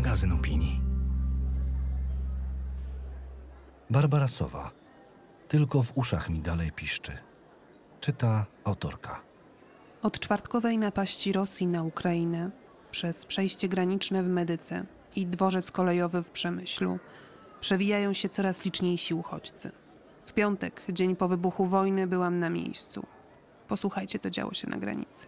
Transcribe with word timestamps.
magazyn 0.00 0.32
opinii. 0.32 0.80
Barbara 3.90 4.28
Sowa. 4.28 4.70
Tylko 5.48 5.82
w 5.82 5.98
uszach 5.98 6.30
mi 6.30 6.40
dalej 6.40 6.72
piszczy. 6.72 7.12
Czyta 8.00 8.46
autorka. 8.64 9.20
Od 10.02 10.20
czwartkowej 10.20 10.78
napaści 10.78 11.32
Rosji 11.32 11.66
na 11.66 11.82
Ukrainę, 11.82 12.50
przez 12.90 13.26
przejście 13.26 13.68
graniczne 13.68 14.22
w 14.22 14.28
Medyce 14.28 14.84
i 15.16 15.26
dworzec 15.26 15.70
kolejowy 15.70 16.22
w 16.22 16.30
Przemyślu, 16.30 16.98
przewijają 17.60 18.12
się 18.12 18.28
coraz 18.28 18.64
liczniejsi 18.64 19.14
uchodźcy. 19.14 19.72
W 20.24 20.32
piątek, 20.32 20.82
dzień 20.88 21.16
po 21.16 21.28
wybuchu 21.28 21.66
wojny, 21.66 22.06
byłam 22.06 22.38
na 22.38 22.50
miejscu. 22.50 23.06
Posłuchajcie, 23.68 24.18
co 24.18 24.30
działo 24.30 24.54
się 24.54 24.68
na 24.70 24.76
granicy. 24.76 25.26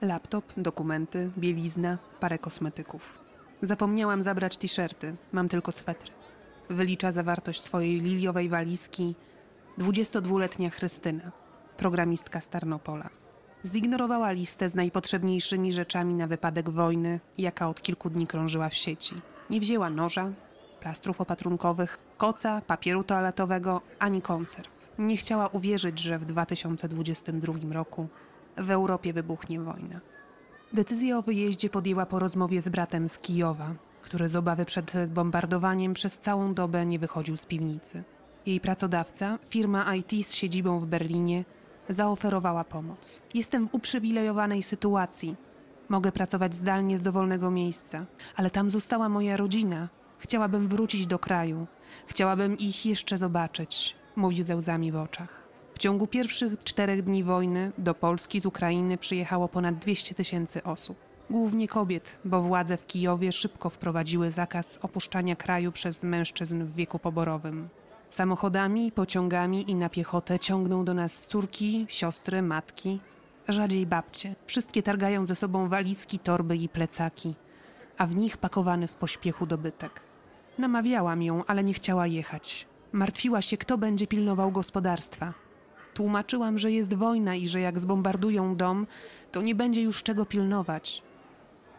Laptop, 0.00 0.52
dokumenty, 0.56 1.30
bielizna, 1.38 1.98
parę 2.20 2.38
kosmetyków. 2.38 3.25
Zapomniałam 3.62 4.22
zabrać 4.22 4.56
t-shirty, 4.56 5.16
mam 5.32 5.48
tylko 5.48 5.72
swetry. 5.72 6.12
Wylicza 6.70 7.12
zawartość 7.12 7.62
swojej 7.62 8.00
liliowej 8.00 8.48
walizki 8.48 9.14
22-letnia 9.78 10.70
Chrystyna, 10.70 11.32
programistka 11.76 12.40
z 12.40 12.48
Tarnopola. 12.48 13.10
Zignorowała 13.64 14.30
listę 14.30 14.68
z 14.68 14.74
najpotrzebniejszymi 14.74 15.72
rzeczami 15.72 16.14
na 16.14 16.26
wypadek 16.26 16.70
wojny, 16.70 17.20
jaka 17.38 17.68
od 17.68 17.82
kilku 17.82 18.10
dni 18.10 18.26
krążyła 18.26 18.68
w 18.68 18.74
sieci. 18.74 19.14
Nie 19.50 19.60
wzięła 19.60 19.90
noża, 19.90 20.32
plastrów 20.80 21.20
opatrunkowych, 21.20 21.98
koca, 22.16 22.60
papieru 22.66 23.04
toaletowego 23.04 23.80
ani 23.98 24.22
konserw. 24.22 24.70
Nie 24.98 25.16
chciała 25.16 25.48
uwierzyć, 25.48 25.98
że 25.98 26.18
w 26.18 26.24
2022 26.24 27.54
roku 27.72 28.08
w 28.56 28.70
Europie 28.70 29.12
wybuchnie 29.12 29.60
wojna. 29.60 30.00
Decyzję 30.72 31.18
o 31.18 31.22
wyjeździe 31.22 31.70
podjęła 31.70 32.06
po 32.06 32.18
rozmowie 32.18 32.62
z 32.62 32.68
bratem 32.68 33.08
z 33.08 33.18
Kijowa, 33.18 33.74
który 34.02 34.28
z 34.28 34.36
obawy 34.36 34.64
przed 34.64 34.92
bombardowaniem 35.08 35.94
przez 35.94 36.18
całą 36.18 36.54
dobę 36.54 36.86
nie 36.86 36.98
wychodził 36.98 37.36
z 37.36 37.46
piwnicy. 37.46 38.02
Jej 38.46 38.60
pracodawca, 38.60 39.38
firma 39.48 39.94
IT 39.94 40.26
z 40.26 40.32
siedzibą 40.32 40.78
w 40.78 40.86
Berlinie, 40.86 41.44
zaoferowała 41.88 42.64
pomoc. 42.64 43.22
Jestem 43.34 43.68
w 43.68 43.74
uprzywilejowanej 43.74 44.62
sytuacji. 44.62 45.36
Mogę 45.88 46.12
pracować 46.12 46.54
zdalnie 46.54 46.98
z 46.98 47.02
dowolnego 47.02 47.50
miejsca, 47.50 48.06
ale 48.36 48.50
tam 48.50 48.70
została 48.70 49.08
moja 49.08 49.36
rodzina. 49.36 49.88
Chciałabym 50.18 50.68
wrócić 50.68 51.06
do 51.06 51.18
kraju. 51.18 51.66
Chciałabym 52.06 52.58
ich 52.58 52.86
jeszcze 52.86 53.18
zobaczyć, 53.18 53.96
mówił 54.16 54.44
ze 54.44 54.56
łzami 54.56 54.92
w 54.92 54.96
oczach. 54.96 55.45
W 55.76 55.78
ciągu 55.78 56.06
pierwszych 56.06 56.64
czterech 56.64 57.02
dni 57.02 57.24
wojny 57.24 57.72
do 57.78 57.94
Polski 57.94 58.40
z 58.40 58.46
Ukrainy 58.46 58.98
przyjechało 58.98 59.48
ponad 59.48 59.78
200 59.78 60.14
tysięcy 60.14 60.62
osób. 60.62 60.96
Głównie 61.30 61.68
kobiet, 61.68 62.18
bo 62.24 62.42
władze 62.42 62.76
w 62.76 62.86
Kijowie 62.86 63.32
szybko 63.32 63.70
wprowadziły 63.70 64.30
zakaz 64.30 64.78
opuszczania 64.82 65.36
kraju 65.36 65.72
przez 65.72 66.04
mężczyzn 66.04 66.64
w 66.64 66.74
wieku 66.74 66.98
poborowym. 66.98 67.68
Samochodami, 68.10 68.92
pociągami 68.92 69.70
i 69.70 69.74
na 69.74 69.88
piechotę 69.88 70.38
ciągną 70.38 70.84
do 70.84 70.94
nas 70.94 71.20
córki, 71.20 71.86
siostry, 71.88 72.42
matki, 72.42 73.00
rzadziej 73.48 73.86
babcie. 73.86 74.34
Wszystkie 74.46 74.82
targają 74.82 75.26
ze 75.26 75.34
sobą 75.34 75.68
walizki, 75.68 76.18
torby 76.18 76.56
i 76.56 76.68
plecaki, 76.68 77.34
a 77.98 78.06
w 78.06 78.16
nich 78.16 78.36
pakowany 78.36 78.88
w 78.88 78.94
pośpiechu 78.94 79.46
dobytek. 79.46 80.00
Namawiałam 80.58 81.22
ją, 81.22 81.44
ale 81.46 81.64
nie 81.64 81.74
chciała 81.74 82.06
jechać. 82.06 82.66
Martwiła 82.92 83.42
się, 83.42 83.56
kto 83.56 83.78
będzie 83.78 84.06
pilnował 84.06 84.52
gospodarstwa. 84.52 85.45
Tłumaczyłam, 85.96 86.58
że 86.58 86.72
jest 86.72 86.94
wojna 86.94 87.34
i 87.34 87.48
że 87.48 87.60
jak 87.60 87.78
zbombardują 87.78 88.56
dom, 88.56 88.86
to 89.32 89.42
nie 89.42 89.54
będzie 89.54 89.82
już 89.82 90.02
czego 90.02 90.26
pilnować. 90.26 91.02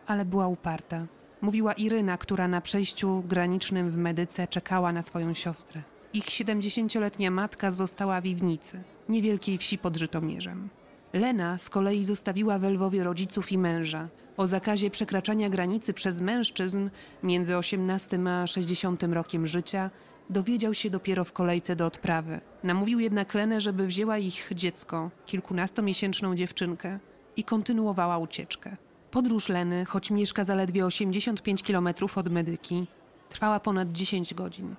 Ale 0.07 0.25
była 0.25 0.47
uparta. 0.47 1.05
Mówiła 1.41 1.73
Iryna, 1.73 2.17
która 2.17 2.47
na 2.47 2.61
przejściu 2.61 3.23
granicznym 3.27 3.91
w 3.91 3.97
Medyce 3.97 4.47
czekała 4.47 4.91
na 4.91 5.03
swoją 5.03 5.33
siostrę. 5.33 5.81
Ich 6.13 6.25
70-letnia 6.25 7.31
matka 7.31 7.71
została 7.71 8.21
w 8.21 8.25
Iwnicy, 8.25 8.83
niewielkiej 9.09 9.57
wsi 9.57 9.77
pod 9.77 9.97
Żytomierzem. 9.97 10.69
Lena 11.13 11.57
z 11.57 11.69
kolei 11.69 12.03
zostawiła 12.03 12.59
w 12.59 12.63
Lwowie 12.63 13.03
rodziców 13.03 13.51
i 13.51 13.57
męża. 13.57 14.07
O 14.37 14.47
zakazie 14.47 14.89
przekraczania 14.91 15.49
granicy 15.49 15.93
przez 15.93 16.21
mężczyzn 16.21 16.89
między 17.23 17.57
18 17.57 18.19
a 18.27 18.47
60 18.47 19.03
rokiem 19.03 19.47
życia 19.47 19.89
dowiedział 20.29 20.73
się 20.73 20.89
dopiero 20.89 21.23
w 21.23 21.33
kolejce 21.33 21.75
do 21.75 21.85
odprawy. 21.85 22.41
Namówił 22.63 22.99
jednak 22.99 23.33
Lenę, 23.33 23.61
żeby 23.61 23.87
wzięła 23.87 24.17
ich 24.17 24.49
dziecko, 24.55 25.09
kilkunastomiesięczną 25.25 26.35
dziewczynkę, 26.35 26.99
i 27.37 27.43
kontynuowała 27.43 28.17
ucieczkę. 28.17 28.77
Podróż 29.11 29.49
Leny, 29.49 29.85
choć 29.85 30.11
mieszka 30.11 30.43
zaledwie 30.43 30.85
85 30.85 31.63
km 31.63 31.89
od 32.15 32.29
Medyki, 32.29 32.87
trwała 33.29 33.59
ponad 33.59 33.91
10 33.91 34.33
godzin. 34.33 34.75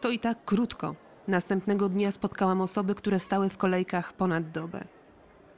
To 0.00 0.10
i 0.10 0.18
tak 0.18 0.44
krótko. 0.44 0.94
Następnego 1.28 1.88
dnia 1.88 2.12
spotkałam 2.12 2.60
osoby, 2.60 2.94
które 2.94 3.18
stały 3.18 3.48
w 3.48 3.56
kolejkach 3.56 4.12
ponad 4.12 4.50
dobę. 4.50 4.84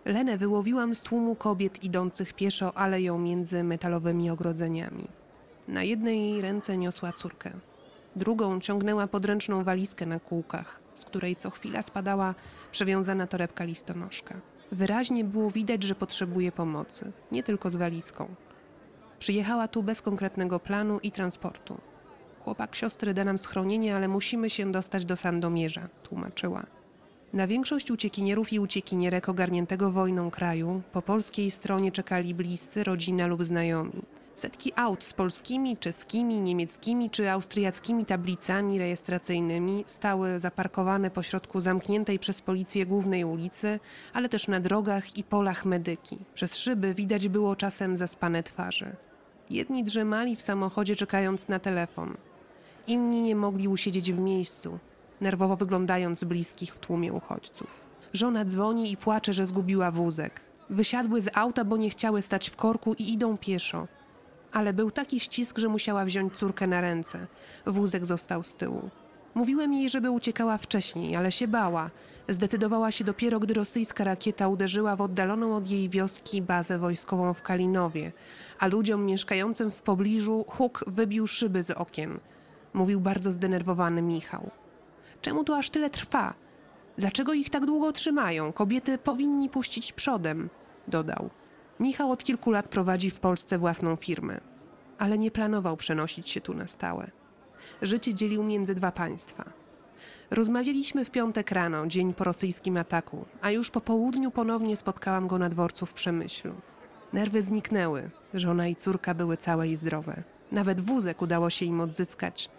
Lenę 0.04 0.38
wyłowiłam 0.38 0.94
z 0.94 1.00
tłumu 1.00 1.34
kobiet 1.34 1.84
idących 1.84 2.32
pieszo 2.32 2.78
aleją 2.78 3.18
między 3.18 3.64
metalowymi 3.64 4.30
ogrodzeniami. 4.30 5.08
Na 5.68 5.82
jednej 5.82 6.40
ręce 6.40 6.78
niosła 6.78 7.12
córkę. 7.12 7.50
Drugą 8.16 8.60
ciągnęła 8.60 9.06
podręczną 9.06 9.64
walizkę 9.64 10.06
na 10.06 10.20
kółkach, 10.20 10.80
z 10.94 11.04
której 11.04 11.36
co 11.36 11.50
chwila 11.50 11.82
spadała 11.82 12.34
przewiązana 12.70 13.26
torebka 13.26 13.64
listonoszka. 13.64 14.40
Wyraźnie 14.72 15.24
było 15.24 15.50
widać, 15.50 15.82
że 15.82 15.94
potrzebuje 15.94 16.52
pomocy, 16.52 17.12
nie 17.32 17.42
tylko 17.42 17.70
z 17.70 17.76
walizką. 17.76 18.34
Przyjechała 19.18 19.68
tu 19.68 19.82
bez 19.82 20.02
konkretnego 20.02 20.60
planu 20.60 20.98
i 21.02 21.12
transportu. 21.12 21.78
Chłopak 22.44 22.74
siostry 22.74 23.14
da 23.14 23.24
nam 23.24 23.38
schronienie, 23.38 23.96
ale 23.96 24.08
musimy 24.08 24.50
się 24.50 24.72
dostać 24.72 25.04
do 25.04 25.16
Sandomierza, 25.16 25.88
tłumaczyła. 26.02 26.66
Na 27.32 27.46
większość 27.46 27.90
uciekinierów 27.90 28.52
i 28.52 28.60
uciekinierek 28.60 29.28
ogarniętego 29.28 29.90
wojną 29.90 30.30
kraju 30.30 30.82
po 30.92 31.02
polskiej 31.02 31.50
stronie 31.50 31.92
czekali 31.92 32.34
bliscy, 32.34 32.84
rodzina 32.84 33.26
lub 33.26 33.44
znajomi. 33.44 34.02
Setki 34.36 34.72
aut 34.76 35.04
z 35.04 35.12
polskimi, 35.12 35.76
czeskimi, 35.76 36.40
niemieckimi 36.40 37.10
czy 37.10 37.30
austriackimi 37.30 38.04
tablicami 38.04 38.78
rejestracyjnymi 38.78 39.84
stały 39.86 40.38
zaparkowane 40.38 41.10
pośrodku 41.10 41.60
zamkniętej 41.60 42.18
przez 42.18 42.40
policję 42.40 42.86
głównej 42.86 43.24
ulicy, 43.24 43.80
ale 44.12 44.28
też 44.28 44.48
na 44.48 44.60
drogach 44.60 45.16
i 45.16 45.24
polach 45.24 45.64
medyki. 45.64 46.18
Przez 46.34 46.56
szyby 46.56 46.94
widać 46.94 47.28
było 47.28 47.56
czasem 47.56 47.96
zaspane 47.96 48.42
twarze. 48.42 48.96
Jedni 49.50 49.84
drzemali 49.84 50.36
w 50.36 50.42
samochodzie 50.42 50.96
czekając 50.96 51.48
na 51.48 51.58
telefon. 51.58 52.16
Inni 52.86 53.22
nie 53.22 53.36
mogli 53.36 53.68
usiedzieć 53.68 54.12
w 54.12 54.20
miejscu, 54.20 54.78
nerwowo 55.20 55.56
wyglądając 55.56 56.24
bliskich 56.24 56.74
w 56.74 56.78
tłumie 56.78 57.12
uchodźców. 57.12 57.84
Żona 58.12 58.44
dzwoni 58.44 58.92
i 58.92 58.96
płacze, 58.96 59.32
że 59.32 59.46
zgubiła 59.46 59.90
wózek. 59.90 60.40
Wysiadły 60.70 61.20
z 61.20 61.28
auta, 61.34 61.64
bo 61.64 61.76
nie 61.76 61.90
chciały 61.90 62.22
stać 62.22 62.50
w 62.50 62.56
korku 62.56 62.94
i 62.94 63.12
idą 63.12 63.38
pieszo. 63.38 63.86
Ale 64.56 64.72
był 64.72 64.90
taki 64.90 65.20
ścisk, 65.20 65.58
że 65.58 65.68
musiała 65.68 66.04
wziąć 66.04 66.36
córkę 66.36 66.66
na 66.66 66.80
ręce. 66.80 67.26
Wózek 67.66 68.06
został 68.06 68.42
z 68.42 68.54
tyłu. 68.54 68.90
Mówiłem 69.34 69.74
jej, 69.74 69.90
żeby 69.90 70.10
uciekała 70.10 70.58
wcześniej, 70.58 71.16
ale 71.16 71.32
się 71.32 71.48
bała. 71.48 71.90
Zdecydowała 72.28 72.92
się 72.92 73.04
dopiero, 73.04 73.40
gdy 73.40 73.54
rosyjska 73.54 74.04
rakieta 74.04 74.48
uderzyła 74.48 74.96
w 74.96 75.00
oddaloną 75.00 75.56
od 75.56 75.70
jej 75.70 75.88
wioski 75.88 76.42
bazę 76.42 76.78
wojskową 76.78 77.34
w 77.34 77.42
Kalinowie, 77.42 78.12
a 78.58 78.66
ludziom 78.66 79.06
mieszkającym 79.06 79.70
w 79.70 79.82
pobliżu 79.82 80.44
huk 80.48 80.84
wybił 80.86 81.26
szyby 81.26 81.62
z 81.62 81.70
okien. 81.70 82.18
Mówił 82.74 83.00
bardzo 83.00 83.32
zdenerwowany 83.32 84.02
Michał. 84.02 84.50
Czemu 85.20 85.44
to 85.44 85.56
aż 85.56 85.70
tyle 85.70 85.90
trwa? 85.90 86.34
Dlaczego 86.98 87.34
ich 87.34 87.50
tak 87.50 87.66
długo 87.66 87.92
trzymają? 87.92 88.52
Kobiety 88.52 88.98
powinni 88.98 89.48
puścić 89.48 89.92
przodem, 89.92 90.48
dodał. 90.88 91.30
Michał 91.80 92.10
od 92.10 92.24
kilku 92.24 92.50
lat 92.50 92.68
prowadzi 92.68 93.10
w 93.10 93.20
Polsce 93.20 93.58
własną 93.58 93.96
firmę, 93.96 94.40
ale 94.98 95.18
nie 95.18 95.30
planował 95.30 95.76
przenosić 95.76 96.28
się 96.28 96.40
tu 96.40 96.54
na 96.54 96.68
stałe. 96.68 97.10
Życie 97.82 98.14
dzielił 98.14 98.44
między 98.44 98.74
dwa 98.74 98.92
państwa. 98.92 99.44
Rozmawialiśmy 100.30 101.04
w 101.04 101.10
piątek 101.10 101.50
rano, 101.50 101.86
dzień 101.86 102.14
po 102.14 102.24
rosyjskim 102.24 102.76
ataku, 102.76 103.24
a 103.40 103.50
już 103.50 103.70
po 103.70 103.80
południu 103.80 104.30
ponownie 104.30 104.76
spotkałam 104.76 105.26
go 105.26 105.38
na 105.38 105.48
dworcu 105.48 105.86
w 105.86 105.92
Przemyślu. 105.92 106.52
Nerwy 107.12 107.42
zniknęły, 107.42 108.10
żona 108.34 108.66
i 108.66 108.76
córka 108.76 109.14
były 109.14 109.36
całe 109.36 109.68
i 109.68 109.76
zdrowe. 109.76 110.22
Nawet 110.52 110.80
wózek 110.80 111.22
udało 111.22 111.50
się 111.50 111.66
im 111.66 111.80
odzyskać, 111.80 112.50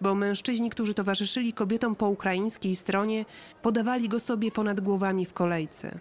bo 0.00 0.14
mężczyźni, 0.14 0.70
którzy 0.70 0.94
towarzyszyli 0.94 1.52
kobietom 1.52 1.96
po 1.96 2.08
ukraińskiej 2.08 2.76
stronie, 2.76 3.24
podawali 3.62 4.08
go 4.08 4.20
sobie 4.20 4.50
ponad 4.50 4.80
głowami 4.80 5.26
w 5.26 5.32
kolejce. 5.32 5.98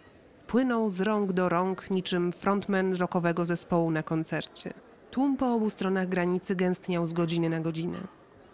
Płynął 0.48 0.90
z 0.90 1.02
rąk 1.02 1.34
do 1.34 1.50
rąk 1.50 1.92
niczym 1.92 2.32
frontman 2.32 2.94
rockowego 2.94 3.46
zespołu 3.46 3.92
na 3.92 4.04
koncercie. 4.04 4.74
Tłum 5.12 5.38
po 5.38 5.54
obu 5.54 5.70
stronach 5.70 6.10
granicy 6.10 6.56
gęstniał 6.56 7.08
z 7.08 7.14
godziny 7.14 7.50
na 7.50 7.60
godzinę. 7.60 8.00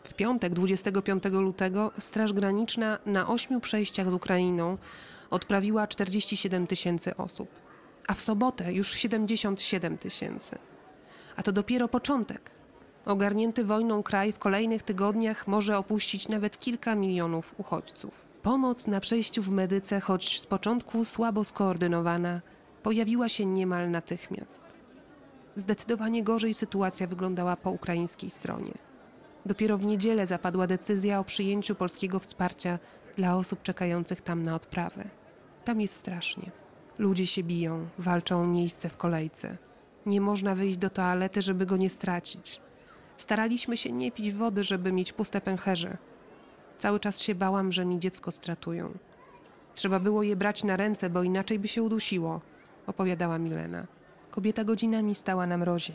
W 0.03 0.13
piątek 0.13 0.53
25 0.53 1.23
lutego 1.31 1.91
Straż 1.97 2.33
Graniczna 2.33 2.97
na 3.05 3.27
ośmiu 3.27 3.59
przejściach 3.59 4.09
z 4.09 4.13
Ukrainą 4.13 4.77
odprawiła 5.29 5.87
47 5.87 6.67
tysięcy 6.67 7.17
osób, 7.17 7.49
a 8.07 8.13
w 8.13 8.21
sobotę 8.21 8.73
już 8.73 8.91
77 8.91 9.97
tysięcy. 9.97 10.57
A 11.35 11.43
to 11.43 11.51
dopiero 11.51 11.87
początek. 11.87 12.51
Ogarnięty 13.05 13.63
wojną 13.63 14.03
kraj 14.03 14.31
w 14.31 14.39
kolejnych 14.39 14.83
tygodniach 14.83 15.47
może 15.47 15.77
opuścić 15.77 16.29
nawet 16.29 16.59
kilka 16.59 16.95
milionów 16.95 17.55
uchodźców. 17.57 18.30
Pomoc 18.43 18.87
na 18.87 18.99
przejściu 18.99 19.41
w 19.41 19.51
Medyce, 19.51 19.99
choć 19.99 20.39
z 20.39 20.45
początku 20.45 21.05
słabo 21.05 21.43
skoordynowana, 21.43 22.41
pojawiła 22.83 23.29
się 23.29 23.45
niemal 23.45 23.91
natychmiast. 23.91 24.63
Zdecydowanie 25.55 26.23
gorzej 26.23 26.53
sytuacja 26.53 27.07
wyglądała 27.07 27.55
po 27.55 27.71
ukraińskiej 27.71 28.29
stronie. 28.29 28.73
Dopiero 29.45 29.77
w 29.77 29.85
niedzielę 29.85 30.27
zapadła 30.27 30.67
decyzja 30.67 31.19
o 31.19 31.23
przyjęciu 31.23 31.75
polskiego 31.75 32.19
wsparcia 32.19 32.79
dla 33.15 33.35
osób 33.35 33.61
czekających 33.61 34.21
tam 34.21 34.43
na 34.43 34.55
odprawę. 34.55 35.03
Tam 35.65 35.81
jest 35.81 35.95
strasznie. 35.95 36.51
Ludzie 36.99 37.27
się 37.27 37.43
biją, 37.43 37.87
walczą 37.97 38.41
o 38.41 38.47
miejsce 38.47 38.89
w 38.89 38.97
kolejce. 38.97 39.57
Nie 40.05 40.21
można 40.21 40.55
wyjść 40.55 40.77
do 40.77 40.89
toalety, 40.89 41.41
żeby 41.41 41.65
go 41.65 41.77
nie 41.77 41.89
stracić. 41.89 42.61
Staraliśmy 43.17 43.77
się 43.77 43.91
nie 43.91 44.11
pić 44.11 44.33
wody, 44.33 44.63
żeby 44.63 44.91
mieć 44.91 45.13
puste 45.13 45.41
pęcherze. 45.41 45.97
Cały 46.81 46.99
czas 46.99 47.19
się 47.19 47.35
bałam, 47.35 47.71
że 47.71 47.85
mi 47.85 47.99
dziecko 47.99 48.31
stratują. 48.31 48.91
Trzeba 49.75 49.99
było 49.99 50.23
je 50.23 50.35
brać 50.35 50.63
na 50.63 50.77
ręce, 50.77 51.09
bo 51.09 51.23
inaczej 51.23 51.59
by 51.59 51.67
się 51.67 51.83
udusiło, 51.83 52.41
opowiadała 52.87 53.37
Milena. 53.37 53.87
Kobieta 54.31 54.63
godzinami 54.63 55.15
stała 55.15 55.47
na 55.47 55.57
mrozie. 55.57 55.93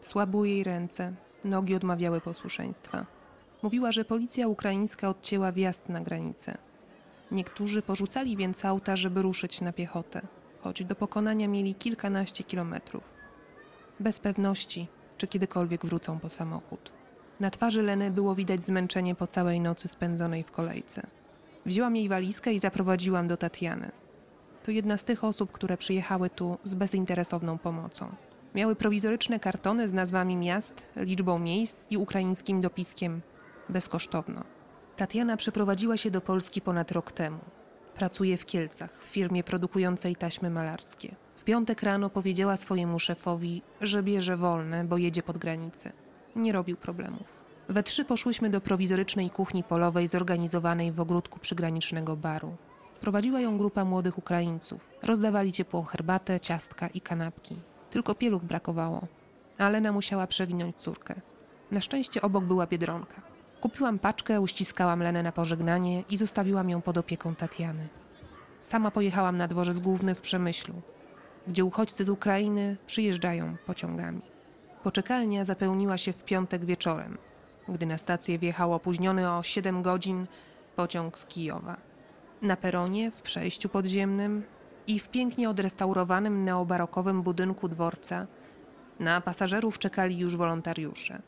Słabły 0.00 0.48
jej 0.48 0.64
ręce, 0.64 1.12
nogi 1.44 1.74
odmawiały 1.74 2.20
posłuszeństwa. 2.20 3.06
Mówiła, 3.62 3.92
że 3.92 4.04
policja 4.04 4.48
ukraińska 4.48 5.08
odcięła 5.08 5.52
wjazd 5.52 5.88
na 5.88 6.00
granicę. 6.00 6.58
Niektórzy 7.30 7.82
porzucali 7.82 8.36
więc 8.36 8.64
auta, 8.64 8.96
żeby 8.96 9.22
ruszyć 9.22 9.60
na 9.60 9.72
piechotę, 9.72 10.20
choć 10.60 10.84
do 10.84 10.94
pokonania 10.94 11.48
mieli 11.48 11.74
kilkanaście 11.74 12.44
kilometrów. 12.44 13.02
Bez 14.00 14.20
pewności, 14.20 14.88
czy 15.18 15.26
kiedykolwiek 15.26 15.86
wrócą 15.86 16.18
po 16.18 16.30
samochód. 16.30 17.03
Na 17.40 17.50
twarzy 17.50 17.82
Leny 17.82 18.10
było 18.10 18.34
widać 18.34 18.62
zmęczenie 18.62 19.14
po 19.14 19.26
całej 19.26 19.60
nocy 19.60 19.88
spędzonej 19.88 20.42
w 20.42 20.50
kolejce. 20.50 21.06
Wzięłam 21.66 21.96
jej 21.96 22.08
walizkę 22.08 22.52
i 22.52 22.58
zaprowadziłam 22.58 23.28
do 23.28 23.36
Tatiany. 23.36 23.90
To 24.62 24.70
jedna 24.70 24.98
z 24.98 25.04
tych 25.04 25.24
osób, 25.24 25.52
które 25.52 25.76
przyjechały 25.76 26.30
tu 26.30 26.58
z 26.64 26.74
bezinteresowną 26.74 27.58
pomocą. 27.58 28.08
Miały 28.54 28.76
prowizoryczne 28.76 29.40
kartony 29.40 29.88
z 29.88 29.92
nazwami 29.92 30.36
miast, 30.36 30.86
liczbą 30.96 31.38
miejsc 31.38 31.86
i 31.90 31.96
ukraińskim 31.96 32.60
dopiskiem 32.60 33.20
bezkosztowno. 33.68 34.44
Tatiana 34.96 35.36
przeprowadziła 35.36 35.96
się 35.96 36.10
do 36.10 36.20
Polski 36.20 36.60
ponad 36.60 36.92
rok 36.92 37.12
temu. 37.12 37.38
Pracuje 37.94 38.36
w 38.36 38.46
Kielcach, 38.46 39.02
w 39.02 39.06
firmie 39.06 39.44
produkującej 39.44 40.16
taśmy 40.16 40.50
malarskie. 40.50 41.14
W 41.36 41.44
piątek 41.44 41.82
rano 41.82 42.10
powiedziała 42.10 42.56
swojemu 42.56 42.98
szefowi, 42.98 43.62
że 43.80 44.02
bierze 44.02 44.36
wolne, 44.36 44.84
bo 44.84 44.98
jedzie 44.98 45.22
pod 45.22 45.38
granicę. 45.38 45.92
Nie 46.36 46.52
robił 46.52 46.76
problemów. 46.76 47.44
We 47.68 47.82
trzy 47.82 48.04
poszłyśmy 48.04 48.50
do 48.50 48.60
prowizorycznej 48.60 49.30
kuchni 49.30 49.64
polowej 49.64 50.08
zorganizowanej 50.08 50.92
w 50.92 51.00
ogródku 51.00 51.38
przygranicznego 51.38 52.16
baru. 52.16 52.56
Prowadziła 53.00 53.40
ją 53.40 53.58
grupa 53.58 53.84
młodych 53.84 54.18
Ukraińców. 54.18 54.90
Rozdawali 55.02 55.52
ciepłą 55.52 55.82
herbatę, 55.82 56.40
ciastka 56.40 56.88
i 56.88 57.00
kanapki. 57.00 57.56
Tylko 57.90 58.14
pieluch 58.14 58.44
brakowało. 58.44 59.06
A 59.58 59.68
Lena 59.68 59.92
musiała 59.92 60.26
przewinąć 60.26 60.76
córkę. 60.76 61.14
Na 61.70 61.80
szczęście 61.80 62.22
obok 62.22 62.44
była 62.44 62.66
biedronka. 62.66 63.22
Kupiłam 63.60 63.98
paczkę, 63.98 64.40
uściskałam 64.40 65.02
Lenę 65.02 65.22
na 65.22 65.32
pożegnanie 65.32 66.04
i 66.10 66.16
zostawiłam 66.16 66.70
ją 66.70 66.82
pod 66.82 66.98
opieką 66.98 67.34
Tatiany. 67.34 67.88
Sama 68.62 68.90
pojechałam 68.90 69.36
na 69.36 69.48
dworzec 69.48 69.78
główny 69.78 70.14
w 70.14 70.20
Przemyślu, 70.20 70.74
gdzie 71.46 71.64
uchodźcy 71.64 72.04
z 72.04 72.08
Ukrainy 72.08 72.76
przyjeżdżają 72.86 73.56
pociągami. 73.66 74.33
Poczekalnia 74.84 75.44
zapełniła 75.44 75.98
się 75.98 76.12
w 76.12 76.24
piątek 76.24 76.64
wieczorem, 76.64 77.18
gdy 77.68 77.86
na 77.86 77.98
stację 77.98 78.38
wjechał 78.38 78.74
opóźniony 78.74 79.32
o 79.32 79.42
7 79.42 79.82
godzin 79.82 80.26
pociąg 80.76 81.18
z 81.18 81.26
Kijowa. 81.26 81.76
Na 82.42 82.56
peronie, 82.56 83.10
w 83.10 83.22
przejściu 83.22 83.68
podziemnym 83.68 84.42
i 84.86 84.98
w 84.98 85.08
pięknie 85.08 85.50
odrestaurowanym 85.50 86.44
neobarokowym 86.44 87.22
budynku 87.22 87.68
dworca 87.68 88.26
na 89.00 89.20
pasażerów 89.20 89.78
czekali 89.78 90.18
już 90.18 90.36
wolontariusze. 90.36 91.22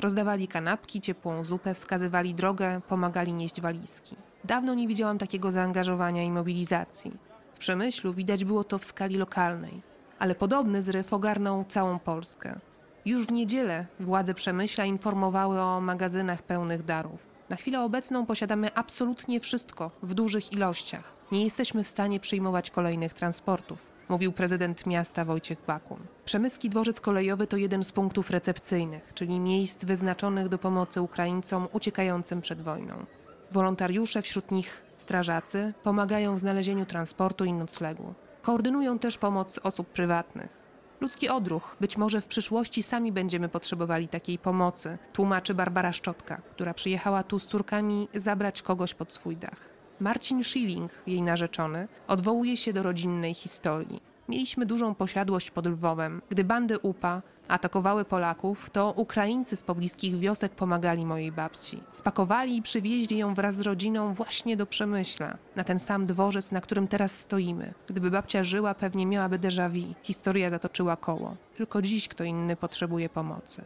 Rozdawali 0.00 0.48
kanapki, 0.48 1.00
ciepłą 1.00 1.44
zupę, 1.44 1.74
wskazywali 1.74 2.34
drogę, 2.34 2.80
pomagali 2.88 3.32
nieść 3.32 3.60
walizki. 3.60 4.16
Dawno 4.44 4.74
nie 4.74 4.88
widziałam 4.88 5.18
takiego 5.18 5.52
zaangażowania 5.52 6.24
i 6.24 6.30
mobilizacji. 6.30 7.16
W 7.52 7.58
Przemyślu 7.58 8.12
widać 8.12 8.44
było 8.44 8.64
to 8.64 8.78
w 8.78 8.84
skali 8.84 9.16
lokalnej, 9.16 9.82
ale 10.18 10.34
podobny 10.34 10.82
zryw 10.82 11.12
ogarnął 11.12 11.64
całą 11.64 11.98
Polskę. 11.98 12.60
Już 13.08 13.26
w 13.26 13.32
niedzielę 13.32 13.86
władze 14.00 14.34
Przemyśla 14.34 14.84
informowały 14.84 15.60
o 15.60 15.80
magazynach 15.80 16.42
pełnych 16.42 16.84
darów. 16.84 17.26
Na 17.48 17.56
chwilę 17.56 17.82
obecną 17.82 18.26
posiadamy 18.26 18.74
absolutnie 18.74 19.40
wszystko 19.40 19.90
w 20.02 20.14
dużych 20.14 20.52
ilościach. 20.52 21.12
Nie 21.32 21.44
jesteśmy 21.44 21.84
w 21.84 21.88
stanie 21.88 22.20
przyjmować 22.20 22.70
kolejnych 22.70 23.14
transportów, 23.14 23.92
mówił 24.08 24.32
prezydent 24.32 24.86
miasta 24.86 25.24
Wojciech 25.24 25.58
Bakun. 25.66 25.98
Przemyski 26.24 26.70
dworzec 26.70 27.00
kolejowy 27.00 27.46
to 27.46 27.56
jeden 27.56 27.84
z 27.84 27.92
punktów 27.92 28.30
recepcyjnych, 28.30 29.12
czyli 29.14 29.40
miejsc 29.40 29.84
wyznaczonych 29.84 30.48
do 30.48 30.58
pomocy 30.58 31.02
Ukraińcom 31.02 31.68
uciekającym 31.72 32.40
przed 32.40 32.62
wojną. 32.62 33.06
Wolontariusze, 33.52 34.22
wśród 34.22 34.50
nich 34.50 34.82
strażacy, 34.96 35.74
pomagają 35.82 36.34
w 36.34 36.38
znalezieniu 36.38 36.86
transportu 36.86 37.44
i 37.44 37.52
noclegu. 37.52 38.14
Koordynują 38.42 38.98
też 38.98 39.18
pomoc 39.18 39.60
osób 39.62 39.88
prywatnych. 39.88 40.57
Ludzki 41.00 41.28
odruch. 41.28 41.76
Być 41.80 41.96
może 41.96 42.20
w 42.20 42.28
przyszłości 42.28 42.82
sami 42.82 43.12
będziemy 43.12 43.48
potrzebowali 43.48 44.08
takiej 44.08 44.38
pomocy, 44.38 44.98
tłumaczy 45.12 45.54
Barbara 45.54 45.92
Szczotka, 45.92 46.40
która 46.50 46.74
przyjechała 46.74 47.22
tu 47.22 47.38
z 47.38 47.46
córkami 47.46 48.08
zabrać 48.14 48.62
kogoś 48.62 48.94
pod 48.94 49.12
swój 49.12 49.36
dach. 49.36 49.70
Marcin 50.00 50.44
Schilling, 50.44 50.92
jej 51.06 51.22
narzeczony, 51.22 51.88
odwołuje 52.08 52.56
się 52.56 52.72
do 52.72 52.82
rodzinnej 52.82 53.34
historii. 53.34 54.07
Mieliśmy 54.28 54.66
dużą 54.66 54.94
posiadłość 54.94 55.50
pod 55.50 55.66
Lwowem. 55.66 56.22
Gdy 56.30 56.44
bandy 56.44 56.78
UPA 56.78 57.22
atakowały 57.48 58.04
Polaków, 58.04 58.70
to 58.70 58.92
Ukraińcy 58.96 59.56
z 59.56 59.62
pobliskich 59.62 60.18
wiosek 60.18 60.52
pomagali 60.52 61.06
mojej 61.06 61.32
babci. 61.32 61.82
Spakowali 61.92 62.56
i 62.56 62.62
przywieźli 62.62 63.18
ją 63.18 63.34
wraz 63.34 63.56
z 63.56 63.60
rodziną 63.60 64.14
właśnie 64.14 64.56
do 64.56 64.66
Przemyśla, 64.66 65.36
na 65.56 65.64
ten 65.64 65.78
sam 65.78 66.06
dworzec, 66.06 66.52
na 66.52 66.60
którym 66.60 66.88
teraz 66.88 67.18
stoimy. 67.18 67.74
Gdyby 67.86 68.10
babcia 68.10 68.42
żyła, 68.42 68.74
pewnie 68.74 69.06
miałaby 69.06 69.38
déjà 69.38 69.70
vu. 69.70 69.94
Historia 70.02 70.50
zatoczyła 70.50 70.96
koło. 70.96 71.36
Tylko 71.56 71.82
dziś 71.82 72.08
kto 72.08 72.24
inny 72.24 72.56
potrzebuje 72.56 73.08
pomocy. 73.08 73.64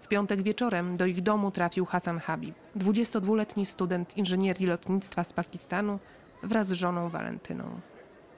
W 0.00 0.08
piątek 0.08 0.42
wieczorem 0.42 0.96
do 0.96 1.06
ich 1.06 1.22
domu 1.22 1.50
trafił 1.50 1.84
Hasan 1.84 2.18
Habib, 2.18 2.54
22-letni 2.76 3.66
student 3.66 4.16
inżynierii 4.16 4.66
lotnictwa 4.66 5.24
z 5.24 5.32
Pakistanu 5.32 5.98
wraz 6.42 6.66
z 6.66 6.72
żoną 6.72 7.08
Walentyną. 7.08 7.80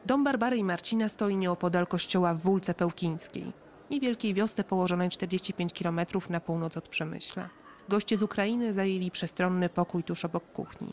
Dom 0.09 0.25
Barbary 0.25 0.57
i 0.57 0.65
Marcina 0.65 1.09
stoi 1.09 1.37
nieopodal 1.37 1.87
kościoła 1.87 2.35
w 2.35 2.41
Wólce 2.41 2.75
Pełkińskiej, 2.75 3.53
niewielkiej 3.91 4.35
wiosce 4.35 4.65
położonej 4.65 5.09
45 5.09 5.73
km 5.73 6.00
na 6.31 6.41
północ 6.41 6.77
od 6.77 6.88
Przemyśla. 6.88 7.49
Goście 7.88 8.17
z 8.17 8.23
Ukrainy 8.23 8.73
zajęli 8.73 9.11
przestronny 9.11 9.69
pokój 9.69 10.05
tuż 10.05 10.25
obok 10.25 10.53
kuchni. 10.53 10.93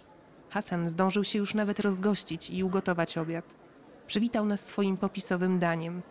Hasan 0.50 0.90
zdążył 0.90 1.24
się 1.24 1.40
już 1.40 1.54
nawet 1.54 1.80
rozgościć 1.80 2.50
i 2.50 2.64
ugotować 2.64 3.18
obiad. 3.18 3.46
Przywitał 4.08 4.46
nas 4.46 4.66
swoim 4.66 4.98
popisowym 4.98 5.60
daniem 5.60 6.02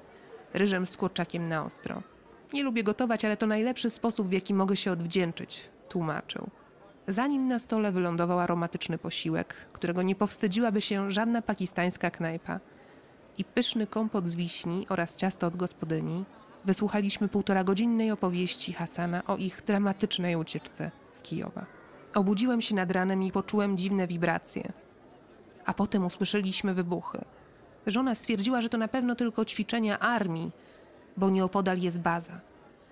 ryżem 0.55 0.87
z 0.87 0.97
kurczakiem 0.97 1.49
na 1.49 1.65
ostro. 1.65 2.03
Nie 2.53 2.63
lubię 2.63 2.83
gotować, 2.83 3.25
ale 3.25 3.37
to 3.37 3.47
najlepszy 3.47 3.91
sposób, 3.91 4.29
w 4.29 4.33
jaki 4.33 4.55
mogę 4.55 4.77
się 4.77 4.93
odwdzięczyć, 4.93 5.71
tłumaczył. 5.89 6.51
Zanim 7.09 7.49
na 7.49 7.59
stole 7.59 7.93
wylądował 7.93 8.39
aromatyczny 8.39 8.99
posiłek, 8.99 9.55
którego 9.73 10.03
nie 10.03 10.15
powstydziłaby 10.15 10.81
się 10.81 11.11
żadna 11.11 11.43
pakistańska 11.43 12.11
knajpa, 12.11 12.61
i 13.39 13.45
pyszny 13.45 13.87
kompot 13.87 14.27
z 14.27 14.35
wiśni 14.35 14.87
oraz 14.89 15.17
ciasto 15.17 15.47
od 15.47 15.57
gospodyni, 15.57 16.25
wysłuchaliśmy 16.65 17.29
półtora 17.29 17.65
godzinnej 17.65 18.11
opowieści 18.11 18.73
Hasana 18.73 19.23
o 19.27 19.37
ich 19.37 19.63
dramatycznej 19.67 20.37
ucieczce 20.37 20.91
z 21.13 21.23
Kijowa. 21.23 21.67
Obudziłem 22.15 22.61
się 22.61 22.75
nad 22.75 22.91
ranem 22.91 23.23
i 23.23 23.33
poczułem 23.33 23.77
dziwne 23.77 24.07
wibracje. 24.07 24.73
A 25.67 25.75
potem 25.75 26.07
usłyszeliśmy 26.07 26.75
wybuchy. 26.75 27.25
Żona 27.87 28.15
stwierdziła, 28.15 28.61
że 28.61 28.69
to 28.69 28.79
na 28.79 28.89
pewno 28.89 29.15
tylko 29.15 29.45
ćwiczenia 29.45 29.99
armii, 29.99 30.53
bo 31.17 31.31
nieopodal 31.31 31.79
jest 31.79 32.01
baza. 32.01 32.41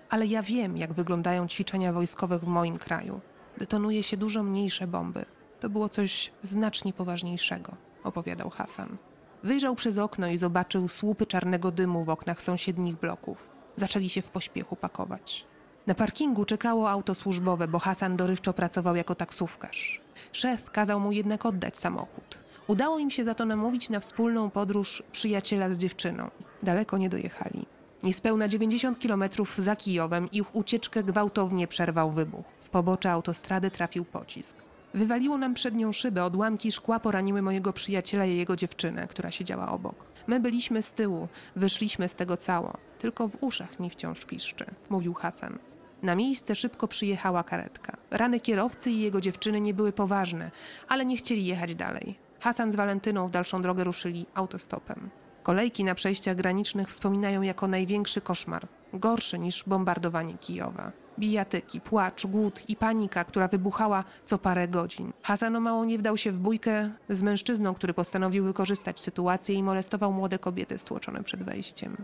Ale 0.09 0.25
ja 0.25 0.43
wiem, 0.43 0.77
jak 0.77 0.93
wyglądają 0.93 1.47
ćwiczenia 1.47 1.93
wojskowych 1.93 2.41
w 2.41 2.47
moim 2.47 2.77
kraju. 2.77 3.21
Detonuje 3.57 4.03
się 4.03 4.17
dużo 4.17 4.43
mniejsze 4.43 4.87
bomby. 4.87 5.25
To 5.59 5.69
było 5.69 5.89
coś 5.89 6.31
znacznie 6.41 6.93
poważniejszego, 6.93 7.75
opowiadał 8.03 8.49
Hasan. 8.49 8.97
Wyjrzał 9.43 9.75
przez 9.75 9.97
okno 9.97 10.27
i 10.27 10.37
zobaczył 10.37 10.87
słupy 10.87 11.25
czarnego 11.25 11.71
dymu 11.71 12.03
w 12.03 12.09
oknach 12.09 12.41
sąsiednich 12.41 12.95
bloków. 12.95 13.47
Zaczęli 13.75 14.09
się 14.09 14.21
w 14.21 14.31
pośpiechu 14.31 14.75
pakować. 14.75 15.45
Na 15.87 15.95
parkingu 15.95 16.45
czekało 16.45 16.89
auto 16.89 17.15
służbowe, 17.15 17.67
bo 17.67 17.79
Hasan 17.79 18.17
dorywczo 18.17 18.53
pracował 18.53 18.95
jako 18.95 19.15
taksówkarz. 19.15 20.01
Szef 20.31 20.71
kazał 20.71 20.99
mu 20.99 21.11
jednak 21.11 21.45
oddać 21.45 21.77
samochód. 21.77 22.39
Udało 22.67 22.99
im 22.99 23.11
się 23.11 23.25
za 23.25 23.35
to 23.35 23.45
namówić 23.45 23.89
na 23.89 23.99
wspólną 23.99 24.49
podróż 24.49 25.03
przyjaciela 25.11 25.73
z 25.73 25.77
dziewczyną. 25.77 26.29
Daleko 26.63 26.97
nie 26.97 27.09
dojechali. 27.09 27.65
Niespełna 28.03 28.47
90 28.47 28.99
kilometrów 28.99 29.57
za 29.57 29.75
Kijowem 29.75 30.31
ich 30.31 30.55
ucieczkę 30.55 31.03
gwałtownie 31.03 31.67
przerwał 31.67 32.11
wybuch. 32.11 32.45
W 32.59 32.69
pobocze 32.69 33.11
autostrady 33.11 33.71
trafił 33.71 34.05
pocisk. 34.05 34.57
Wywaliło 34.93 35.37
nam 35.37 35.53
przednią 35.53 35.91
szybę, 35.91 36.23
odłamki 36.23 36.71
szkła 36.71 36.99
poraniły 36.99 37.41
mojego 37.41 37.73
przyjaciela 37.73 38.25
i 38.25 38.37
jego 38.37 38.55
dziewczynę, 38.55 39.07
która 39.07 39.31
siedziała 39.31 39.71
obok. 39.71 40.05
My 40.27 40.39
byliśmy 40.39 40.81
z 40.81 40.93
tyłu, 40.93 41.27
wyszliśmy 41.55 42.09
z 42.09 42.15
tego 42.15 42.37
cało. 42.37 42.77
Tylko 42.99 43.27
w 43.27 43.37
uszach 43.41 43.79
mi 43.79 43.89
wciąż 43.89 44.25
piszczy, 44.25 44.65
mówił 44.89 45.13
Hasan. 45.13 45.59
Na 46.03 46.15
miejsce 46.15 46.55
szybko 46.55 46.87
przyjechała 46.87 47.43
karetka. 47.43 47.97
Rany 48.11 48.39
kierowcy 48.39 48.91
i 48.91 48.99
jego 48.99 49.21
dziewczyny 49.21 49.61
nie 49.61 49.73
były 49.73 49.91
poważne, 49.91 50.51
ale 50.87 51.05
nie 51.05 51.17
chcieli 51.17 51.45
jechać 51.45 51.75
dalej. 51.75 52.19
Hasan 52.39 52.71
z 52.71 52.75
Walentyną 52.75 53.27
w 53.27 53.31
dalszą 53.31 53.61
drogę 53.61 53.83
ruszyli 53.83 54.25
autostopem. 54.33 55.09
Kolejki 55.43 55.83
na 55.83 55.95
przejściach 55.95 56.35
granicznych 56.35 56.87
wspominają 56.87 57.41
jako 57.41 57.67
największy 57.67 58.21
koszmar, 58.21 58.67
gorszy 58.93 59.39
niż 59.39 59.63
bombardowanie 59.67 60.37
Kijowa. 60.37 60.91
Bijatyki, 61.19 61.81
płacz, 61.81 62.25
głód 62.25 62.69
i 62.69 62.75
panika, 62.75 63.23
która 63.23 63.47
wybuchała 63.47 64.03
co 64.25 64.37
parę 64.37 64.67
godzin. 64.67 65.13
Hasan 65.21 65.55
o 65.55 65.59
mało 65.59 65.85
nie 65.85 65.97
wdał 65.97 66.17
się 66.17 66.31
w 66.31 66.39
bójkę 66.39 66.89
z 67.09 67.23
mężczyzną, 67.23 67.73
który 67.73 67.93
postanowił 67.93 68.43
wykorzystać 68.43 68.99
sytuację 68.99 69.55
i 69.55 69.63
molestował 69.63 70.13
młode 70.13 70.39
kobiety 70.39 70.77
stłoczone 70.77 71.23
przed 71.23 71.43
wejściem. 71.43 71.97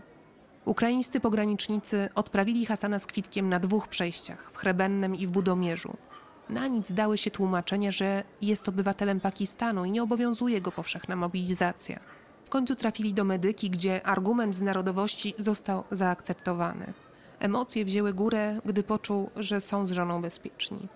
Ukraińscy 0.64 1.20
pogranicznicy 1.20 2.08
odprawili 2.14 2.66
Hasana 2.66 2.98
z 2.98 3.06
kwitkiem 3.06 3.48
na 3.48 3.60
dwóch 3.60 3.88
przejściach, 3.88 4.50
w 4.52 4.56
Chrebennem 4.56 5.14
i 5.14 5.26
w 5.26 5.30
Budomierzu. 5.30 5.96
Na 6.48 6.66
nic 6.66 6.92
dały 6.92 7.18
się 7.18 7.30
tłumaczenia, 7.30 7.92
że 7.92 8.24
jest 8.42 8.68
obywatelem 8.68 9.20
Pakistanu 9.20 9.84
i 9.84 9.90
nie 9.90 10.02
obowiązuje 10.02 10.60
go 10.60 10.72
powszechna 10.72 11.16
mobilizacja. 11.16 12.00
W 12.44 12.50
końcu 12.50 12.74
trafili 12.74 13.14
do 13.14 13.24
medyki, 13.24 13.70
gdzie 13.70 14.06
argument 14.06 14.54
z 14.54 14.62
narodowości 14.62 15.34
został 15.38 15.84
zaakceptowany. 15.90 16.92
Emocje 17.40 17.84
wzięły 17.84 18.14
górę, 18.14 18.60
gdy 18.64 18.82
poczuł, 18.82 19.30
że 19.36 19.60
są 19.60 19.86
z 19.86 19.90
żoną 19.90 20.22
bezpieczni. 20.22 20.88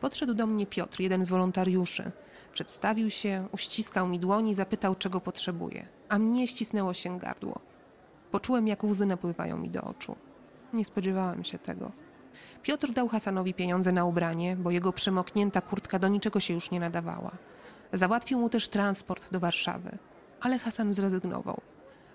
Podszedł 0.00 0.34
do 0.34 0.46
mnie 0.46 0.66
Piotr, 0.66 1.00
jeden 1.00 1.24
z 1.24 1.28
wolontariuszy. 1.28 2.10
Przedstawił 2.52 3.10
się, 3.10 3.48
uściskał 3.52 4.08
mi 4.08 4.18
dłoni, 4.18 4.54
zapytał, 4.54 4.94
czego 4.94 5.20
potrzebuje, 5.20 5.86
a 6.08 6.18
mnie 6.18 6.46
ścisnęło 6.46 6.94
się 6.94 7.18
gardło. 7.18 7.60
Poczułem, 8.30 8.68
jak 8.68 8.84
łzy 8.84 9.06
napływają 9.06 9.58
mi 9.58 9.70
do 9.70 9.82
oczu. 9.82 10.16
Nie 10.72 10.84
spodziewałem 10.84 11.44
się 11.44 11.58
tego. 11.58 11.92
Piotr 12.62 12.90
dał 12.90 13.08
Hasanowi 13.08 13.54
pieniądze 13.54 13.92
na 13.92 14.04
ubranie, 14.04 14.56
bo 14.56 14.70
jego 14.70 14.92
przemoknięta 14.92 15.60
kurtka 15.60 15.98
do 15.98 16.08
niczego 16.08 16.40
się 16.40 16.54
już 16.54 16.70
nie 16.70 16.80
nadawała. 16.80 17.30
Załatwił 17.92 18.38
mu 18.38 18.48
też 18.48 18.68
transport 18.68 19.32
do 19.32 19.40
Warszawy, 19.40 19.98
ale 20.40 20.58
Hasan 20.58 20.94
zrezygnował. 20.94 21.60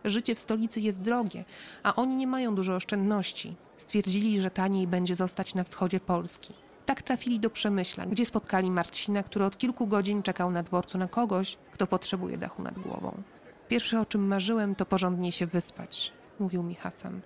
Życie 0.10 0.36
w 0.36 0.40
stolicy 0.40 0.82
jest 0.82 1.02
drogie, 1.02 1.46
a 1.84 1.96
oni 1.96 2.16
nie 2.16 2.28
mają 2.28 2.56
dużo 2.56 2.76
oszczędności. 2.76 3.56
Stwierdzili, 3.78 4.42
że 4.42 4.52
taniej 4.52 4.88
będzie 4.88 5.16
zostać 5.16 5.56
na 5.56 5.64
wschodzie 5.64 6.00
Polski. 6.00 6.54
Tak 6.86 7.02
trafili 7.02 7.40
do 7.40 7.50
Przemyśla, 7.50 8.06
gdzie 8.06 8.26
spotkali 8.26 8.72
Marcina, 8.72 9.24
który 9.24 9.46
od 9.46 9.58
kilku 9.58 9.88
godzin 9.88 10.24
czekał 10.24 10.52
na 10.52 10.64
dworcu 10.64 10.98
na 10.98 11.08
kogoś, 11.08 11.58
kto 11.72 11.88
potrzebuje 11.88 12.38
dachu 12.38 12.64
nad 12.64 12.80
głową. 12.80 13.24
Pierwsze 13.68 14.02
o 14.02 14.06
czym 14.06 14.28
marzyłem, 14.28 14.76
to 14.76 14.86
porządnie 14.86 15.32
się 15.32 15.46
wyspać, 15.46 16.14
mówił 16.40 16.64
mi 16.64 16.76
Hasan. 16.76 17.22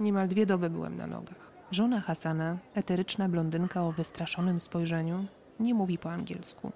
Niemal 0.00 0.28
dwie 0.28 0.46
doby 0.46 0.70
byłem 0.70 0.96
na 0.96 1.06
nogach. 1.06 1.50
Żona 1.70 2.00
Hasana, 2.00 2.58
eteryczna 2.74 3.28
blondynka 3.28 3.84
o 3.84 3.92
wystraszonym 3.92 4.60
spojrzeniu, 4.60 5.26
nie 5.60 5.74
mówi 5.74 5.98
po 5.98 6.10
angielsku. 6.10 6.72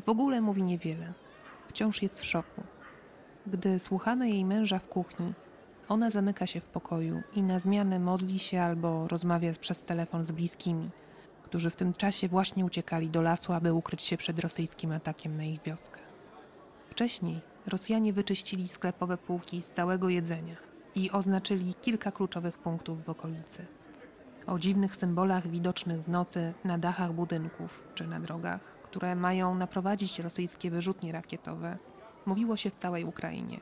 W 0.00 0.08
ogóle 0.08 0.40
mówi 0.40 0.62
niewiele. 0.62 1.12
Wciąż 1.68 2.02
jest 2.02 2.20
w 2.20 2.24
szoku. 2.24 2.62
Gdy 3.52 3.78
słuchamy 3.78 4.30
jej 4.30 4.44
męża 4.44 4.78
w 4.78 4.88
kuchni, 4.88 5.32
ona 5.88 6.10
zamyka 6.10 6.46
się 6.46 6.60
w 6.60 6.68
pokoju 6.68 7.22
i 7.34 7.42
na 7.42 7.58
zmianę 7.58 7.98
modli 7.98 8.38
się 8.38 8.60
albo 8.60 9.08
rozmawia 9.08 9.52
przez 9.52 9.84
telefon 9.84 10.24
z 10.24 10.30
bliskimi, 10.30 10.90
którzy 11.42 11.70
w 11.70 11.76
tym 11.76 11.94
czasie 11.94 12.28
właśnie 12.28 12.64
uciekali 12.64 13.10
do 13.10 13.22
lasu, 13.22 13.52
aby 13.52 13.72
ukryć 13.72 14.02
się 14.02 14.16
przed 14.16 14.38
rosyjskim 14.38 14.92
atakiem 14.92 15.36
na 15.36 15.44
ich 15.44 15.62
wioskę. 15.62 15.98
Wcześniej 16.90 17.40
Rosjanie 17.68 18.12
wyczyścili 18.12 18.68
sklepowe 18.68 19.18
półki 19.18 19.62
z 19.62 19.70
całego 19.70 20.08
jedzenia 20.08 20.56
i 20.94 21.10
oznaczyli 21.10 21.74
kilka 21.74 22.12
kluczowych 22.12 22.58
punktów 22.58 23.04
w 23.04 23.08
okolicy. 23.08 23.66
O 24.46 24.58
dziwnych 24.58 24.96
symbolach 24.96 25.48
widocznych 25.48 26.02
w 26.02 26.08
nocy 26.08 26.54
na 26.64 26.78
dachach 26.78 27.12
budynków 27.12 27.84
czy 27.94 28.06
na 28.06 28.20
drogach, 28.20 28.60
które 28.60 29.16
mają 29.16 29.54
naprowadzić 29.54 30.18
rosyjskie 30.18 30.70
wyrzutnie 30.70 31.12
rakietowe, 31.12 31.78
mówiło 32.28 32.56
się 32.56 32.70
w 32.70 32.76
całej 32.76 33.04
Ukrainie. 33.04 33.60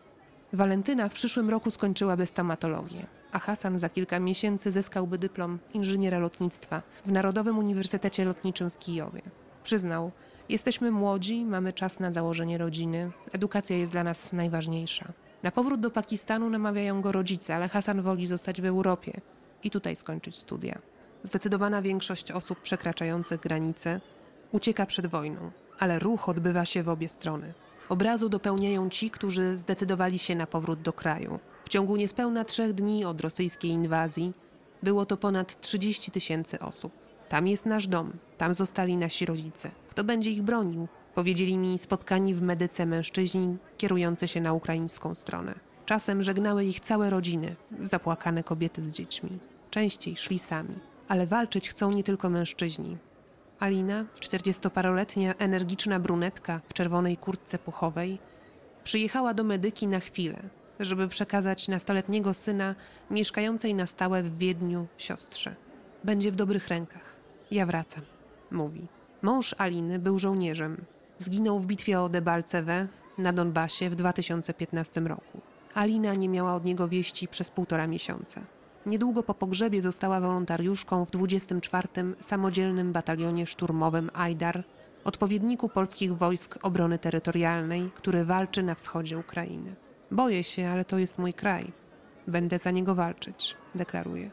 Walentyna 0.52 1.08
w 1.08 1.14
przyszłym 1.14 1.50
roku 1.50 1.70
skończyłaby 1.70 2.26
stomatologię, 2.26 3.06
a 3.32 3.38
Hasan 3.38 3.78
za 3.78 3.88
kilka 3.88 4.20
miesięcy 4.20 4.70
zyskałby 4.70 5.18
dyplom 5.18 5.58
inżyniera 5.74 6.18
lotnictwa 6.18 6.82
w 7.04 7.12
Narodowym 7.12 7.58
Uniwersytecie 7.58 8.24
Lotniczym 8.24 8.70
w 8.70 8.78
Kijowie. 8.78 9.22
Przyznał, 9.64 10.12
jesteśmy 10.48 10.90
młodzi, 10.90 11.44
mamy 11.44 11.72
czas 11.72 12.00
na 12.00 12.12
założenie 12.12 12.58
rodziny, 12.58 13.10
edukacja 13.32 13.76
jest 13.76 13.92
dla 13.92 14.04
nas 14.04 14.32
najważniejsza. 14.32 15.12
Na 15.42 15.50
powrót 15.50 15.80
do 15.80 15.90
Pakistanu 15.90 16.50
namawiają 16.50 17.02
go 17.02 17.12
rodzice, 17.12 17.56
ale 17.56 17.68
Hasan 17.68 18.02
woli 18.02 18.26
zostać 18.26 18.60
w 18.60 18.64
Europie 18.64 19.20
i 19.62 19.70
tutaj 19.70 19.96
skończyć 19.96 20.36
studia. 20.36 20.78
Zdecydowana 21.22 21.82
większość 21.82 22.32
osób 22.32 22.60
przekraczających 22.60 23.40
granice 23.40 24.00
ucieka 24.52 24.86
przed 24.86 25.06
wojną, 25.06 25.50
ale 25.78 25.98
ruch 25.98 26.28
odbywa 26.28 26.64
się 26.64 26.82
w 26.82 26.88
obie 26.88 27.08
strony. 27.08 27.54
Obrazu 27.88 28.28
dopełniają 28.28 28.90
ci, 28.90 29.10
którzy 29.10 29.56
zdecydowali 29.56 30.18
się 30.18 30.34
na 30.34 30.46
powrót 30.46 30.82
do 30.82 30.92
kraju. 30.92 31.38
W 31.64 31.68
ciągu 31.68 31.96
niespełna 31.96 32.44
trzech 32.44 32.72
dni 32.72 33.04
od 33.04 33.20
rosyjskiej 33.20 33.70
inwazji 33.70 34.32
było 34.82 35.06
to 35.06 35.16
ponad 35.16 35.60
30 35.60 36.10
tysięcy 36.10 36.58
osób. 36.58 36.92
Tam 37.28 37.48
jest 37.48 37.66
nasz 37.66 37.86
dom, 37.86 38.12
tam 38.38 38.54
zostali 38.54 38.96
nasi 38.96 39.26
rodzice. 39.26 39.70
Kto 39.88 40.04
będzie 40.04 40.30
ich 40.30 40.42
bronił? 40.42 40.88
Powiedzieli 41.14 41.58
mi 41.58 41.78
spotkani 41.78 42.34
w 42.34 42.42
medyce 42.42 42.86
mężczyźni 42.86 43.56
kierujący 43.76 44.28
się 44.28 44.40
na 44.40 44.52
ukraińską 44.52 45.14
stronę. 45.14 45.54
Czasem 45.86 46.22
żegnały 46.22 46.64
ich 46.64 46.80
całe 46.80 47.10
rodziny, 47.10 47.56
zapłakane 47.82 48.42
kobiety 48.42 48.82
z 48.82 48.88
dziećmi. 48.88 49.38
Częściej 49.70 50.16
szli 50.16 50.38
sami. 50.38 50.74
Ale 51.08 51.26
walczyć 51.26 51.70
chcą 51.70 51.92
nie 51.92 52.02
tylko 52.02 52.30
mężczyźni. 52.30 52.96
Alina, 53.58 54.04
40-paroletnia, 54.20 55.34
energiczna 55.38 56.00
brunetka 56.00 56.60
w 56.68 56.74
czerwonej 56.74 57.16
kurtce 57.16 57.58
puchowej, 57.58 58.18
przyjechała 58.84 59.34
do 59.34 59.44
medyki 59.44 59.86
na 59.88 60.00
chwilę, 60.00 60.42
żeby 60.80 61.08
przekazać 61.08 61.68
nastoletniego 61.68 62.34
syna 62.34 62.74
mieszkającej 63.10 63.74
na 63.74 63.86
stałe 63.86 64.22
w 64.22 64.38
Wiedniu 64.38 64.86
siostrze. 64.98 65.56
Będzie 66.04 66.32
w 66.32 66.34
dobrych 66.34 66.68
rękach. 66.68 67.16
Ja 67.50 67.66
wracam, 67.66 68.02
mówi. 68.50 68.86
Mąż 69.22 69.54
Aliny 69.58 69.98
był 69.98 70.18
żołnierzem. 70.18 70.84
Zginął 71.18 71.58
w 71.58 71.66
bitwie 71.66 72.00
o 72.00 72.08
Debalcewę 72.08 72.88
na 73.18 73.32
Donbasie 73.32 73.90
w 73.90 73.94
2015 73.96 75.00
roku. 75.00 75.40
Alina 75.74 76.14
nie 76.14 76.28
miała 76.28 76.54
od 76.54 76.64
niego 76.64 76.88
wieści 76.88 77.28
przez 77.28 77.50
półtora 77.50 77.86
miesiąca. 77.86 78.40
Niedługo 78.86 79.22
po 79.22 79.34
pogrzebie 79.34 79.82
została 79.82 80.20
wolontariuszką 80.20 81.04
w 81.04 81.10
24. 81.10 81.88
Samodzielnym 82.20 82.92
Batalionie 82.92 83.46
Szturmowym 83.46 84.10
Ajdar, 84.14 84.64
odpowiedniku 85.04 85.68
polskich 85.68 86.16
wojsk 86.16 86.58
obrony 86.62 86.98
terytorialnej, 86.98 87.90
który 87.94 88.24
walczy 88.24 88.62
na 88.62 88.74
wschodzie 88.74 89.18
Ukrainy. 89.18 89.74
Boję 90.10 90.44
się, 90.44 90.68
ale 90.68 90.84
to 90.84 90.98
jest 90.98 91.18
mój 91.18 91.34
kraj. 91.34 91.72
Będę 92.26 92.58
za 92.58 92.70
niego 92.70 92.94
walczyć, 92.94 93.56
deklaruje. 93.74 94.30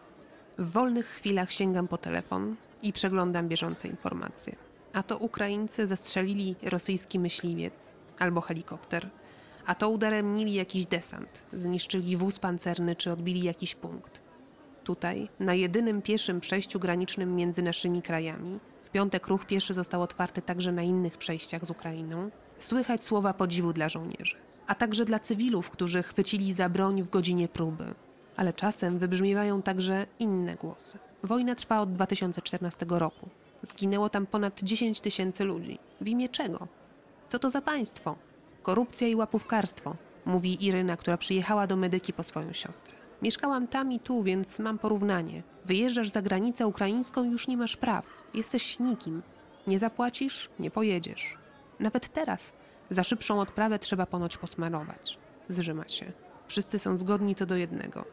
W 0.57 0.71
wolnych 0.71 1.05
chwilach 1.05 1.51
sięgam 1.51 1.87
po 1.87 1.97
telefon 1.97 2.55
i 2.81 2.93
przeglądam 2.93 3.47
bieżące 3.47 3.87
informacje. 3.87 4.55
A 4.93 5.03
to 5.03 5.17
Ukraińcy 5.17 5.87
zastrzelili 5.87 6.55
rosyjski 6.63 7.19
myśliwiec 7.19 7.91
albo 8.19 8.41
helikopter, 8.41 9.09
a 9.65 9.75
to 9.75 9.89
udaremnili 9.89 10.53
jakiś 10.53 10.85
desant, 10.85 11.45
zniszczyli 11.53 12.17
wóz 12.17 12.39
pancerny 12.39 12.95
czy 12.95 13.11
odbili 13.11 13.43
jakiś 13.43 13.75
punkt. 13.75 14.22
Tutaj, 14.83 15.29
na 15.39 15.53
jedynym 15.53 16.01
pieszym 16.01 16.39
przejściu 16.39 16.79
granicznym 16.79 17.35
między 17.35 17.61
naszymi 17.61 18.01
krajami, 18.01 18.59
w 18.83 18.89
piątek 18.89 19.27
ruch 19.27 19.45
pieszy 19.45 19.73
został 19.73 20.01
otwarty 20.01 20.41
także 20.41 20.71
na 20.71 20.81
innych 20.81 21.17
przejściach 21.17 21.65
z 21.65 21.69
Ukrainą, 21.69 22.29
słychać 22.59 23.03
słowa 23.03 23.33
podziwu 23.33 23.73
dla 23.73 23.89
żołnierzy, 23.89 24.35
a 24.67 24.75
także 24.75 25.05
dla 25.05 25.19
cywilów, 25.19 25.69
którzy 25.69 26.03
chwycili 26.03 26.53
za 26.53 26.69
broń 26.69 27.03
w 27.03 27.09
godzinie 27.09 27.47
próby. 27.47 27.85
Ale 28.35 28.53
czasem 28.53 28.99
wybrzmiewają 28.99 29.61
także 29.61 30.05
inne 30.19 30.55
głosy. 30.55 30.97
Wojna 31.23 31.55
trwa 31.55 31.79
od 31.79 31.93
2014 31.93 32.85
roku. 32.89 33.29
Zginęło 33.61 34.09
tam 34.09 34.25
ponad 34.25 34.61
10 34.63 35.01
tysięcy 35.01 35.43
ludzi. 35.43 35.79
W 36.01 36.07
imię 36.07 36.29
czego? 36.29 36.67
Co 37.27 37.39
to 37.39 37.49
za 37.49 37.61
państwo? 37.61 38.15
Korupcja 38.63 39.07
i 39.07 39.15
łapówkarstwo, 39.15 39.95
mówi 40.25 40.65
Iryna, 40.65 40.97
która 40.97 41.17
przyjechała 41.17 41.67
do 41.67 41.75
medyki 41.75 42.13
po 42.13 42.23
swoją 42.23 42.53
siostrę. 42.53 43.02
Mieszkałam 43.23 43.67
tam 43.67 43.91
i 43.91 43.99
tu, 43.99 44.23
więc 44.23 44.59
mam 44.59 44.79
porównanie. 44.79 45.43
Wyjeżdżasz 45.65 46.09
za 46.09 46.21
granicę 46.21 46.67
ukraińską, 46.67 47.23
już 47.23 47.47
nie 47.47 47.57
masz 47.57 47.77
praw. 47.77 48.05
Jesteś 48.33 48.79
nikim. 48.79 49.21
Nie 49.67 49.79
zapłacisz, 49.79 50.49
nie 50.59 50.71
pojedziesz. 50.71 51.37
Nawet 51.79 52.09
teraz 52.09 52.53
za 52.89 53.03
szybszą 53.03 53.39
odprawę 53.39 53.79
trzeba 53.79 54.05
ponoć 54.05 54.37
posmarować. 54.37 55.19
Zrzyma 55.49 55.87
się. 55.87 56.11
Wszyscy 56.47 56.79
są 56.79 56.97
zgodni 56.97 57.35
co 57.35 57.45
do 57.45 57.55
jednego. 57.55 58.05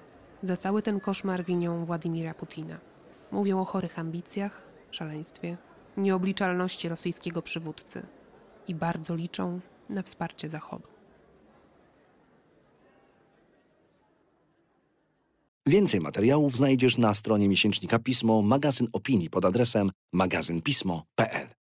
Za 0.43 0.57
cały 0.57 0.83
ten 0.83 1.01
koszmar 1.01 1.45
winią 1.45 1.85
Władimira 1.85 2.35
Putina. 2.35 2.79
Mówią 3.31 3.61
o 3.61 3.65
chorych 3.65 3.99
ambicjach, 3.99 4.63
szaleństwie, 4.91 5.57
nieobliczalności 5.97 6.89
rosyjskiego 6.89 7.43
przywódcy 7.43 8.03
i 8.69 8.75
bardzo 8.75 9.15
liczą 9.15 9.61
na 9.89 10.03
wsparcie 10.03 10.49
Zachodu. 10.49 10.89
Więcej 15.71 16.01
materiałów 16.01 16.57
znajdziesz 16.57 16.99
na 16.99 17.15
stronie 17.15 17.49
miesięcznika 17.49 17.99
Pismo, 17.99 18.43
magazyn 18.43 18.89
opinii 18.93 19.31
pod 19.31 19.45
adresem 19.45 19.91
magazynpismo.pl. 20.13 21.60